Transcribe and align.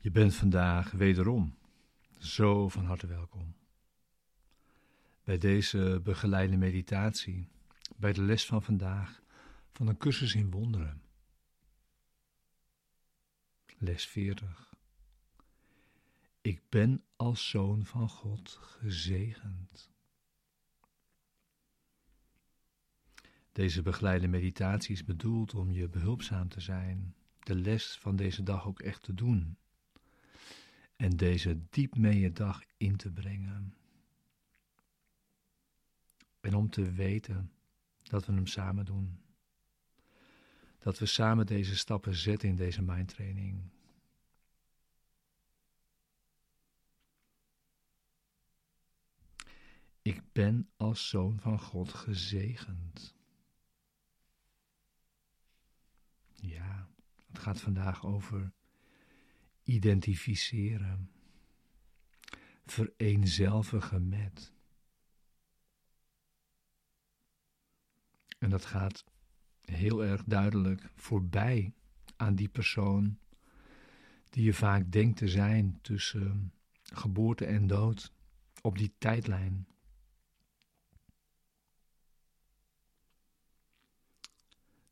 Je 0.00 0.10
bent 0.10 0.34
vandaag 0.34 0.90
wederom 0.90 1.58
zo 2.18 2.68
van 2.68 2.84
harte 2.84 3.06
welkom. 3.06 3.54
Bij 5.24 5.38
deze 5.38 6.00
begeleide 6.04 6.56
meditatie, 6.56 7.48
bij 7.96 8.12
de 8.12 8.22
les 8.22 8.46
van 8.46 8.62
vandaag 8.62 9.22
van 9.72 9.86
een 9.86 9.96
cursus 9.96 10.34
in 10.34 10.50
wonderen. 10.50 11.02
Les 13.78 14.06
40. 14.06 14.74
Ik 16.40 16.62
ben 16.68 17.04
als 17.16 17.48
zoon 17.48 17.86
van 17.86 18.08
God 18.08 18.58
gezegend. 18.60 19.90
Deze 23.52 23.82
begeleide 23.82 24.28
meditatie 24.28 24.94
is 24.94 25.04
bedoeld 25.04 25.54
om 25.54 25.70
je 25.70 25.88
behulpzaam 25.88 26.48
te 26.48 26.60
zijn, 26.60 27.14
de 27.38 27.54
les 27.54 27.98
van 27.98 28.16
deze 28.16 28.42
dag 28.42 28.66
ook 28.66 28.80
echt 28.80 29.02
te 29.02 29.14
doen 29.14 29.58
en 30.98 31.16
deze 31.16 31.60
diep 31.70 31.96
mee 31.96 32.18
je 32.18 32.32
dag 32.32 32.62
in 32.76 32.96
te 32.96 33.10
brengen. 33.10 33.74
En 36.40 36.54
om 36.54 36.70
te 36.70 36.92
weten 36.92 37.52
dat 38.02 38.26
we 38.26 38.32
hem 38.32 38.46
samen 38.46 38.84
doen. 38.84 39.20
Dat 40.78 40.98
we 40.98 41.06
samen 41.06 41.46
deze 41.46 41.76
stappen 41.76 42.14
zetten 42.14 42.48
in 42.48 42.56
deze 42.56 42.82
mindtraining. 42.82 43.60
Ik 50.02 50.22
ben 50.32 50.70
als 50.76 51.08
zoon 51.08 51.40
van 51.40 51.60
God 51.60 51.92
gezegend. 51.92 53.14
Ja, 56.34 56.88
het 57.26 57.38
gaat 57.38 57.60
vandaag 57.60 58.04
over 58.06 58.52
identificeren, 59.68 61.10
vereenzelvigen 62.66 64.08
met. 64.08 64.52
En 68.38 68.50
dat 68.50 68.64
gaat 68.64 69.04
heel 69.60 70.04
erg 70.04 70.24
duidelijk 70.24 70.90
voorbij 70.94 71.74
aan 72.16 72.34
die 72.34 72.48
persoon 72.48 73.18
die 74.30 74.44
je 74.44 74.54
vaak 74.54 74.92
denkt 74.92 75.16
te 75.16 75.28
zijn 75.28 75.78
tussen 75.82 76.52
geboorte 76.82 77.46
en 77.46 77.66
dood 77.66 78.12
op 78.60 78.78
die 78.78 78.94
tijdlijn. 78.98 79.66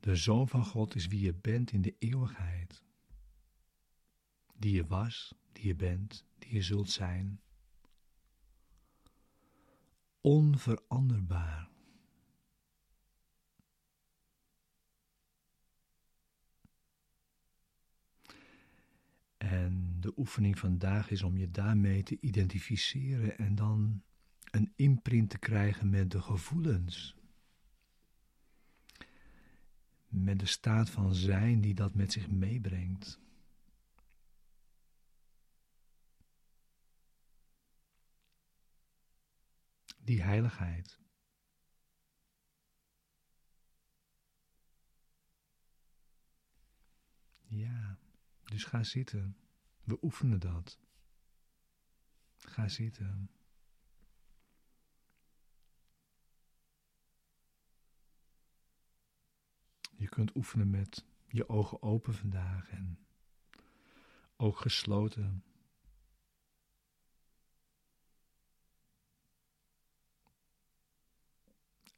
De 0.00 0.16
Zoon 0.16 0.48
van 0.48 0.64
God 0.64 0.94
is 0.94 1.06
wie 1.06 1.20
je 1.20 1.34
bent 1.34 1.72
in 1.72 1.82
de 1.82 1.94
eeuwigheid 1.98 2.82
die 4.62 4.74
je 4.74 4.86
was, 4.86 5.34
die 5.52 5.66
je 5.66 5.74
bent, 5.74 6.24
die 6.38 6.54
je 6.54 6.62
zult 6.62 6.90
zijn. 6.90 7.40
Onveranderbaar. 10.20 11.70
En 19.36 19.96
de 20.00 20.12
oefening 20.16 20.58
vandaag 20.58 21.10
is 21.10 21.22
om 21.22 21.36
je 21.36 21.50
daarmee 21.50 22.02
te 22.02 22.18
identificeren 22.20 23.38
en 23.38 23.54
dan 23.54 24.02
een 24.50 24.72
imprint 24.76 25.30
te 25.30 25.38
krijgen 25.38 25.90
met 25.90 26.10
de 26.10 26.22
gevoelens. 26.22 27.16
Met 30.08 30.38
de 30.38 30.46
staat 30.46 30.90
van 30.90 31.14
zijn 31.14 31.60
die 31.60 31.74
dat 31.74 31.94
met 31.94 32.12
zich 32.12 32.30
meebrengt. 32.30 33.20
Die 40.04 40.22
heiligheid. 40.22 41.00
Ja, 47.46 47.98
dus 48.44 48.64
ga 48.64 48.82
zitten. 48.82 49.36
We 49.84 49.98
oefenen 50.02 50.40
dat. 50.40 50.78
Ga 52.36 52.68
zitten. 52.68 53.30
Je 59.96 60.08
kunt 60.08 60.36
oefenen 60.36 60.70
met 60.70 61.04
je 61.28 61.48
ogen 61.48 61.82
open 61.82 62.14
vandaag 62.14 62.68
en 62.68 63.06
ook 64.36 64.56
gesloten. 64.56 65.44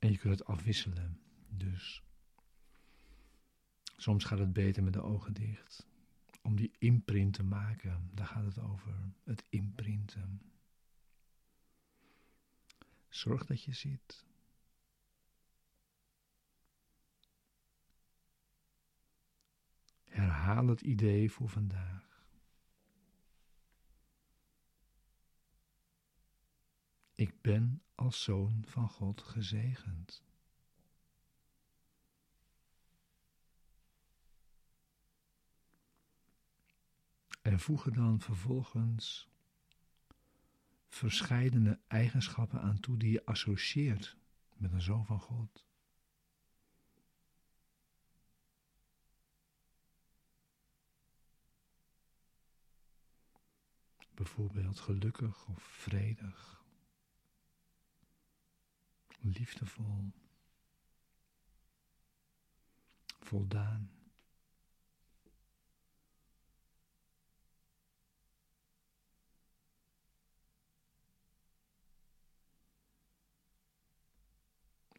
En 0.05 0.11
je 0.11 0.19
kunt 0.19 0.39
het 0.39 0.49
afwisselen. 0.49 1.21
Dus 1.49 2.03
soms 3.97 4.25
gaat 4.25 4.39
het 4.39 4.53
beter 4.53 4.83
met 4.83 4.93
de 4.93 5.03
ogen 5.03 5.33
dicht. 5.35 5.87
Om 6.43 6.57
die 6.57 6.73
imprint 6.79 7.35
te 7.35 7.43
maken, 7.43 8.11
daar 8.15 8.27
gaat 8.27 8.45
het 8.45 8.59
over. 8.59 9.13
Het 9.23 9.45
imprinten. 9.49 10.53
Zorg 13.09 13.47
dat 13.47 13.63
je 13.63 13.73
ziet. 13.73 14.25
Herhaal 20.05 20.67
het 20.67 20.81
idee 20.81 21.31
voor 21.31 21.49
vandaag. 21.49 22.27
Ik 27.15 27.41
ben 27.41 27.84
als 27.95 28.23
zoon 28.23 28.65
van 28.67 28.89
God 28.89 29.23
gezegend. 29.23 30.23
En 37.43 37.61
voeg 37.61 37.87
er 37.87 37.93
dan 37.93 38.21
vervolgens 38.21 39.29
verscheidene 40.89 41.81
eigenschappen 41.87 42.61
aan 42.61 42.81
toe 42.81 42.97
die 42.97 43.13
je 43.13 43.25
associeert 43.25 44.17
met 44.57 44.73
een 44.73 44.83
zoon 44.83 45.07
van 45.07 45.21
God. 45.21 45.67
Bijvoorbeeld 54.15 54.81
gelukkig 54.81 55.47
of 55.47 55.63
vredig 55.63 56.64
liefdevol, 59.25 60.13
voldaan. 63.19 63.91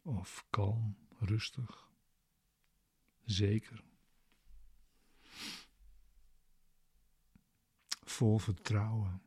Of 0.02 0.46
kalm, 0.50 0.96
rustig, 1.18 1.90
zeker. 3.24 3.84
Vol 8.04 8.38
vertrouwen. 8.38 9.22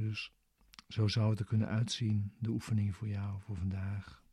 Dus 0.00 0.32
zo 0.88 1.08
zou 1.08 1.30
het 1.30 1.38
er 1.38 1.44
kunnen 1.44 1.68
uitzien, 1.68 2.34
de 2.38 2.50
oefening 2.50 2.96
voor 2.96 3.08
jou, 3.08 3.40
voor 3.40 3.56
vandaag. 3.56 4.24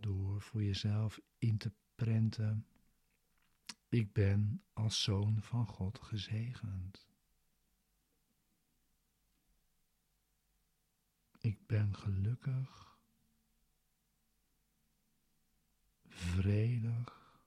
Door 0.00 0.40
voor 0.42 0.62
jezelf 0.62 1.20
in 1.38 1.58
te 1.58 1.72
prenten. 1.94 2.66
Ik 3.88 4.12
ben 4.12 4.62
als 4.72 5.02
zoon 5.02 5.42
van 5.42 5.66
God 5.66 5.98
gezegend. 5.98 7.08
Ik 11.38 11.66
ben 11.66 11.96
gelukkig, 11.96 12.98
vredig, 16.08 17.40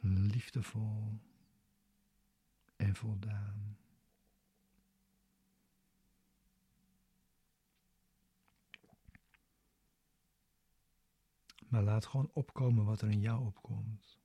liefdevol 0.00 1.20
voldaan. 2.94 3.78
Maar 11.68 11.82
laat 11.82 12.06
gewoon 12.06 12.30
opkomen 12.32 12.84
wat 12.84 13.00
er 13.00 13.10
in 13.10 13.20
jou 13.20 13.46
opkomt. 13.46 14.18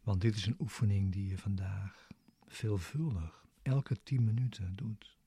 Want 0.00 0.20
dit 0.20 0.36
is 0.36 0.46
een 0.46 0.60
oefening 0.60 1.12
die 1.12 1.28
je 1.28 1.38
vandaag 1.38 2.08
veelvuldig, 2.46 3.46
elke 3.62 4.02
tien 4.02 4.24
minuten 4.24 4.74
doet. 4.74 5.19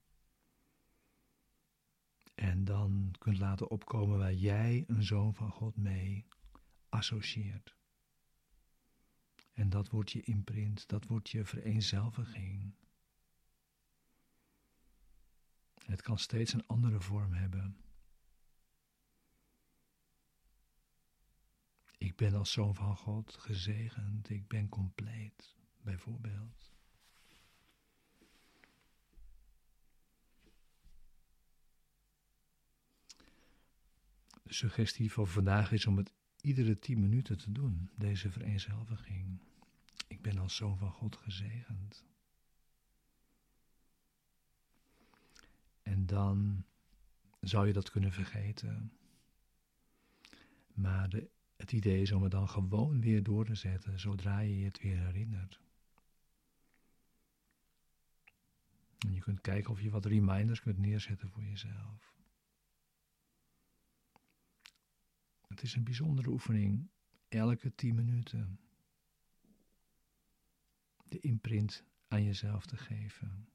En 2.36 2.64
dan 2.64 3.16
kunt 3.18 3.38
laten 3.38 3.70
opkomen 3.70 4.18
waar 4.18 4.34
jij 4.34 4.84
een 4.88 5.04
zoon 5.04 5.34
van 5.34 5.52
God 5.52 5.78
mee 5.78 6.26
associeert. 6.90 7.76
En 9.54 9.70
dat 9.70 9.90
wordt 9.90 10.12
je 10.12 10.22
imprint, 10.22 10.88
dat 10.88 11.06
wordt 11.06 11.30
je 11.30 11.46
vereenzelviging. 11.46 12.74
Het 15.86 16.02
kan 16.02 16.18
steeds 16.18 16.54
een 16.54 16.68
andere 16.68 17.00
vorm 17.00 17.34
hebben. 17.34 17.78
Ik 21.98 22.16
ben 22.16 22.34
als 22.34 22.52
zoon 22.52 22.76
van 22.76 22.98
God 22.98 23.34
gezegend, 23.34 24.30
ik 24.30 24.48
ben 24.48 24.70
compleet, 24.70 25.56
bijvoorbeeld. 25.82 26.74
De 34.44 34.54
suggestie 34.54 35.12
van 35.12 35.28
vandaag 35.28 35.72
is 35.72 35.86
om 35.86 35.98
het 35.98 36.12
iedere 36.42 36.80
tien 36.80 37.00
minuten 37.00 37.38
te 37.38 37.52
doen, 37.52 37.90
deze 37.96 38.32
vereenzelviging. 38.32 39.40
Ik 40.08 40.22
ben 40.22 40.38
als 40.38 40.56
zoon 40.56 40.78
van 40.78 40.92
God 40.92 41.16
gezegend. 41.16 42.06
En 45.82 46.06
dan 46.06 46.66
zou 47.40 47.68
je 47.68 47.74
dat 47.74 47.92
kunnen 47.92 48.12
vergeten. 48.12 48.92
Maar 50.74 51.10
de, 51.10 51.30
het 51.56 51.72
idee 51.72 52.02
is 52.02 52.12
om 52.12 52.24
het 52.24 52.32
dan 52.32 52.50
gewoon 52.50 53.02
weer 53.02 53.24
door 53.24 53.46
te 53.46 53.56
zetten 53.56 54.00
zodra 54.00 54.40
je 54.40 54.58
je 54.60 54.66
het 54.66 54.82
weer 54.82 54.98
herinnert. 54.98 55.60
En 58.98 59.14
je 59.14 59.20
kunt 59.20 59.42
kijken 59.42 59.72
of 59.72 59.82
je 59.82 59.90
wat 59.90 60.06
reminders 60.06 60.62
kunt 60.62 60.78
neerzetten 60.78 61.30
voor 61.30 61.44
jezelf. 61.44 62.13
Het 65.54 65.64
is 65.64 65.76
een 65.76 65.84
bijzondere 65.84 66.30
oefening, 66.30 66.90
elke 67.30 67.76
tien 67.76 67.96
minuten. 67.96 68.60
De 71.08 71.20
imprint 71.20 71.84
aan 72.08 72.24
jezelf 72.24 72.66
te 72.66 72.78
geven. 72.78 73.50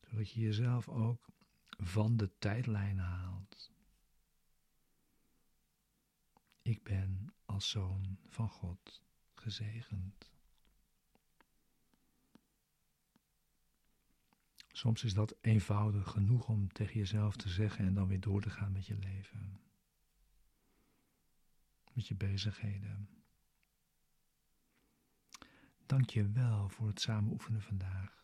Zodat 0.00 0.30
je 0.30 0.40
jezelf 0.40 0.88
ook 0.88 1.28
van 1.68 2.16
de 2.16 2.38
tijdlijn 2.38 2.98
haalt. 2.98 3.72
Ik 6.62 6.82
ben 6.82 7.34
als 7.44 7.70
zoon 7.70 8.18
van 8.26 8.48
God 8.48 9.02
gezegend. 9.34 10.31
Soms 14.82 15.04
is 15.04 15.14
dat 15.14 15.34
eenvoudig 15.40 16.10
genoeg 16.10 16.48
om 16.48 16.72
tegen 16.72 16.98
jezelf 16.98 17.36
te 17.36 17.48
zeggen 17.48 17.84
en 17.84 17.94
dan 17.94 18.08
weer 18.08 18.20
door 18.20 18.42
te 18.42 18.50
gaan 18.50 18.72
met 18.72 18.86
je 18.86 18.96
leven. 18.98 19.60
Met 21.92 22.08
je 22.08 22.14
bezigheden. 22.14 23.08
Dank 25.86 26.10
je 26.10 26.30
wel 26.30 26.68
voor 26.68 26.86
het 26.86 27.00
samen 27.00 27.32
oefenen 27.32 27.62
vandaag. 27.62 28.21